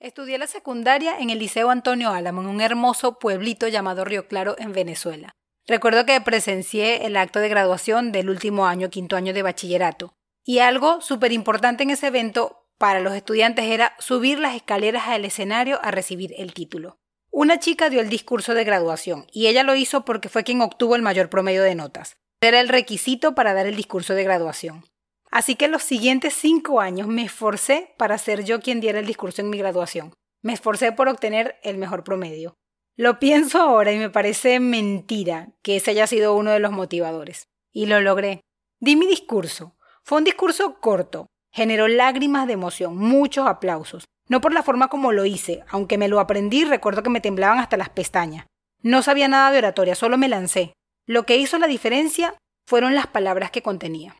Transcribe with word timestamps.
Estudié 0.00 0.38
la 0.38 0.46
secundaria 0.46 1.18
en 1.18 1.28
el 1.28 1.38
Liceo 1.38 1.68
Antonio 1.68 2.08
Álamo, 2.08 2.40
en 2.40 2.46
un 2.46 2.62
hermoso 2.62 3.18
pueblito 3.18 3.68
llamado 3.68 4.06
Río 4.06 4.28
Claro, 4.28 4.56
en 4.58 4.72
Venezuela. 4.72 5.34
Recuerdo 5.66 6.06
que 6.06 6.18
presencié 6.22 7.04
el 7.04 7.18
acto 7.18 7.38
de 7.38 7.50
graduación 7.50 8.10
del 8.10 8.30
último 8.30 8.66
año, 8.66 8.88
quinto 8.88 9.16
año 9.16 9.34
de 9.34 9.42
bachillerato. 9.42 10.14
Y 10.42 10.60
algo 10.60 11.02
súper 11.02 11.32
importante 11.32 11.82
en 11.82 11.90
ese 11.90 12.06
evento 12.06 12.66
para 12.78 13.00
los 13.00 13.12
estudiantes 13.12 13.66
era 13.66 13.94
subir 13.98 14.38
las 14.38 14.56
escaleras 14.56 15.06
al 15.06 15.26
escenario 15.26 15.78
a 15.82 15.90
recibir 15.90 16.32
el 16.38 16.54
título. 16.54 16.96
Una 17.30 17.58
chica 17.58 17.90
dio 17.90 18.00
el 18.00 18.08
discurso 18.08 18.54
de 18.54 18.64
graduación 18.64 19.26
y 19.30 19.48
ella 19.48 19.64
lo 19.64 19.74
hizo 19.74 20.06
porque 20.06 20.30
fue 20.30 20.44
quien 20.44 20.62
obtuvo 20.62 20.96
el 20.96 21.02
mayor 21.02 21.28
promedio 21.28 21.62
de 21.62 21.74
notas. 21.74 22.16
Era 22.40 22.60
el 22.60 22.70
requisito 22.70 23.34
para 23.34 23.52
dar 23.52 23.66
el 23.66 23.76
discurso 23.76 24.14
de 24.14 24.24
graduación. 24.24 24.86
Así 25.30 25.54
que 25.54 25.68
los 25.68 25.82
siguientes 25.82 26.34
cinco 26.34 26.80
años 26.80 27.06
me 27.06 27.22
esforcé 27.22 27.94
para 27.96 28.18
ser 28.18 28.44
yo 28.44 28.60
quien 28.60 28.80
diera 28.80 28.98
el 28.98 29.06
discurso 29.06 29.42
en 29.42 29.50
mi 29.50 29.58
graduación. 29.58 30.12
Me 30.42 30.52
esforcé 30.52 30.92
por 30.92 31.08
obtener 31.08 31.58
el 31.62 31.78
mejor 31.78 32.02
promedio. 32.02 32.54
Lo 32.96 33.18
pienso 33.18 33.60
ahora 33.60 33.92
y 33.92 33.98
me 33.98 34.10
parece 34.10 34.58
mentira 34.60 35.52
que 35.62 35.76
ese 35.76 35.92
haya 35.92 36.06
sido 36.06 36.34
uno 36.34 36.50
de 36.50 36.60
los 36.60 36.72
motivadores. 36.72 37.44
Y 37.72 37.86
lo 37.86 38.00
logré. 38.00 38.40
Di 38.80 38.96
mi 38.96 39.06
discurso. 39.06 39.76
Fue 40.02 40.18
un 40.18 40.24
discurso 40.24 40.80
corto. 40.80 41.26
Generó 41.52 41.88
lágrimas 41.88 42.46
de 42.46 42.54
emoción, 42.54 42.96
muchos 42.96 43.46
aplausos. 43.46 44.04
No 44.28 44.40
por 44.40 44.52
la 44.52 44.62
forma 44.62 44.88
como 44.88 45.12
lo 45.12 45.24
hice, 45.24 45.64
aunque 45.68 45.98
me 45.98 46.08
lo 46.08 46.20
aprendí, 46.20 46.64
recuerdo 46.64 47.02
que 47.02 47.10
me 47.10 47.20
temblaban 47.20 47.58
hasta 47.58 47.76
las 47.76 47.88
pestañas. 47.88 48.46
No 48.82 49.02
sabía 49.02 49.28
nada 49.28 49.50
de 49.50 49.58
oratoria, 49.58 49.94
solo 49.94 50.16
me 50.16 50.28
lancé. 50.28 50.72
Lo 51.06 51.26
que 51.26 51.36
hizo 51.36 51.58
la 51.58 51.66
diferencia 51.66 52.34
fueron 52.66 52.94
las 52.94 53.08
palabras 53.08 53.50
que 53.50 53.62
contenía. 53.62 54.16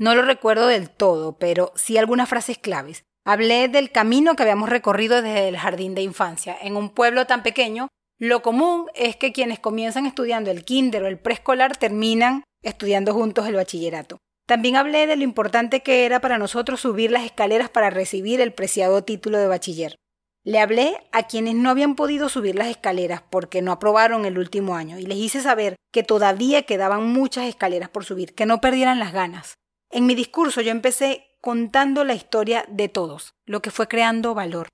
No 0.00 0.14
lo 0.14 0.22
recuerdo 0.22 0.66
del 0.66 0.88
todo, 0.88 1.36
pero 1.36 1.72
sí 1.76 1.98
algunas 1.98 2.26
frases 2.26 2.56
claves. 2.56 3.04
Hablé 3.26 3.68
del 3.68 3.92
camino 3.92 4.34
que 4.34 4.42
habíamos 4.42 4.70
recorrido 4.70 5.20
desde 5.20 5.46
el 5.46 5.58
jardín 5.58 5.94
de 5.94 6.00
infancia. 6.00 6.56
En 6.62 6.76
un 6.76 6.88
pueblo 6.88 7.26
tan 7.26 7.42
pequeño, 7.42 7.88
lo 8.18 8.40
común 8.40 8.86
es 8.94 9.16
que 9.16 9.32
quienes 9.32 9.60
comienzan 9.60 10.06
estudiando 10.06 10.50
el 10.50 10.64
kinder 10.64 11.02
o 11.02 11.06
el 11.06 11.18
preescolar 11.18 11.76
terminan 11.76 12.44
estudiando 12.62 13.12
juntos 13.12 13.46
el 13.46 13.56
bachillerato. 13.56 14.16
También 14.46 14.76
hablé 14.76 15.06
de 15.06 15.16
lo 15.16 15.22
importante 15.22 15.82
que 15.82 16.06
era 16.06 16.18
para 16.20 16.38
nosotros 16.38 16.80
subir 16.80 17.10
las 17.10 17.24
escaleras 17.24 17.68
para 17.68 17.90
recibir 17.90 18.40
el 18.40 18.54
preciado 18.54 19.04
título 19.04 19.36
de 19.36 19.48
bachiller. 19.48 19.96
Le 20.44 20.60
hablé 20.60 20.96
a 21.12 21.24
quienes 21.24 21.56
no 21.56 21.68
habían 21.68 21.94
podido 21.94 22.30
subir 22.30 22.54
las 22.54 22.68
escaleras 22.68 23.22
porque 23.28 23.60
no 23.60 23.70
aprobaron 23.70 24.24
el 24.24 24.38
último 24.38 24.76
año 24.76 24.98
y 24.98 25.02
les 25.02 25.18
hice 25.18 25.42
saber 25.42 25.76
que 25.92 26.02
todavía 26.04 26.62
quedaban 26.62 27.04
muchas 27.04 27.44
escaleras 27.44 27.90
por 27.90 28.06
subir, 28.06 28.34
que 28.34 28.46
no 28.46 28.62
perdieran 28.62 28.98
las 28.98 29.12
ganas. 29.12 29.59
En 29.92 30.06
mi 30.06 30.14
discurso 30.14 30.60
yo 30.60 30.70
empecé 30.70 31.26
contando 31.40 32.04
la 32.04 32.14
historia 32.14 32.64
de 32.68 32.88
todos, 32.88 33.34
lo 33.44 33.60
que 33.60 33.72
fue 33.72 33.88
creando 33.88 34.34
valor. 34.34 34.68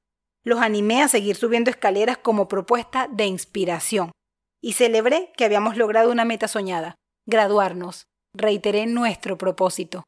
Los 0.44 0.60
animé 0.60 1.02
a 1.02 1.08
seguir 1.08 1.36
subiendo 1.36 1.70
escaleras 1.70 2.18
como 2.18 2.48
propuesta 2.48 3.08
de 3.10 3.24
inspiración 3.24 4.12
y 4.62 4.74
celebré 4.74 5.32
que 5.34 5.46
habíamos 5.46 5.78
logrado 5.78 6.12
una 6.12 6.26
meta 6.26 6.48
soñada, 6.48 6.96
graduarnos, 7.26 8.04
reiteré 8.34 8.86
nuestro 8.86 9.38
propósito. 9.38 10.04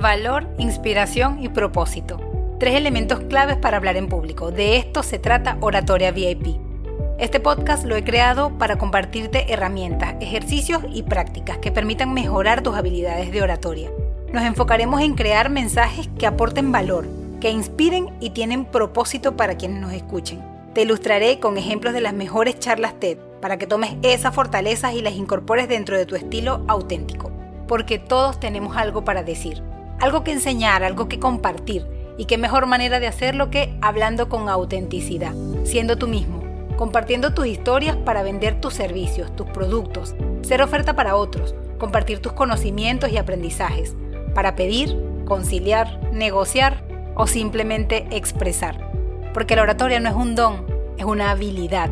Valor, 0.00 0.48
inspiración 0.58 1.40
y 1.40 1.48
propósito. 1.48 2.18
Tres 2.58 2.74
elementos 2.74 3.20
claves 3.20 3.56
para 3.56 3.76
hablar 3.76 3.96
en 3.96 4.08
público. 4.08 4.50
De 4.50 4.76
esto 4.76 5.04
se 5.04 5.20
trata 5.20 5.58
Oratoria 5.60 6.10
VIP. 6.10 6.71
Este 7.18 7.38
podcast 7.38 7.84
lo 7.84 7.94
he 7.94 8.02
creado 8.02 8.50
para 8.58 8.78
compartirte 8.78 9.52
herramientas, 9.52 10.14
ejercicios 10.20 10.82
y 10.92 11.02
prácticas 11.04 11.58
que 11.58 11.70
permitan 11.70 12.12
mejorar 12.14 12.62
tus 12.62 12.74
habilidades 12.74 13.30
de 13.30 13.42
oratoria. 13.42 13.90
Nos 14.32 14.44
enfocaremos 14.44 15.00
en 15.02 15.14
crear 15.14 15.50
mensajes 15.50 16.08
que 16.18 16.26
aporten 16.26 16.72
valor, 16.72 17.06
que 17.40 17.50
inspiren 17.50 18.08
y 18.18 18.30
tienen 18.30 18.64
propósito 18.64 19.36
para 19.36 19.56
quienes 19.56 19.80
nos 19.80 19.92
escuchen. 19.92 20.42
Te 20.74 20.82
ilustraré 20.82 21.38
con 21.38 21.58
ejemplos 21.58 21.92
de 21.92 22.00
las 22.00 22.14
mejores 22.14 22.58
charlas 22.58 22.98
TED 22.98 23.18
para 23.40 23.58
que 23.58 23.66
tomes 23.66 23.94
esas 24.02 24.34
fortalezas 24.34 24.94
y 24.94 25.02
las 25.02 25.14
incorpores 25.14 25.68
dentro 25.68 25.98
de 25.98 26.06
tu 26.06 26.16
estilo 26.16 26.64
auténtico. 26.66 27.30
Porque 27.68 27.98
todos 27.98 28.40
tenemos 28.40 28.76
algo 28.76 29.04
para 29.04 29.22
decir, 29.22 29.62
algo 30.00 30.24
que 30.24 30.32
enseñar, 30.32 30.82
algo 30.82 31.08
que 31.08 31.20
compartir. 31.20 31.86
Y 32.18 32.24
qué 32.24 32.36
mejor 32.36 32.66
manera 32.66 33.00
de 33.00 33.06
hacerlo 33.06 33.50
que 33.50 33.74
hablando 33.80 34.28
con 34.28 34.48
autenticidad, 34.48 35.34
siendo 35.64 35.96
tú 35.96 36.08
mismo, 36.08 36.51
compartiendo 36.76 37.34
tus 37.34 37.46
historias 37.46 37.96
para 37.96 38.22
vender 38.22 38.60
tus 38.60 38.74
servicios, 38.74 39.34
tus 39.36 39.46
productos, 39.48 40.14
ser 40.42 40.62
oferta 40.62 40.94
para 40.94 41.16
otros, 41.16 41.54
compartir 41.78 42.20
tus 42.20 42.32
conocimientos 42.32 43.10
y 43.10 43.18
aprendizajes, 43.18 43.94
para 44.34 44.56
pedir, 44.56 44.96
conciliar, 45.24 46.00
negociar 46.12 46.84
o 47.14 47.26
simplemente 47.26 48.06
expresar. 48.10 48.90
Porque 49.34 49.56
la 49.56 49.62
oratoria 49.62 50.00
no 50.00 50.08
es 50.08 50.14
un 50.14 50.34
don, 50.34 50.66
es 50.98 51.04
una 51.04 51.30
habilidad 51.30 51.90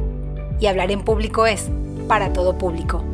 y 0.58 0.66
hablar 0.66 0.91
en 0.91 1.02
público 1.02 1.47
es 1.47 1.70
para 2.06 2.32
todo 2.32 2.58
público. 2.58 3.04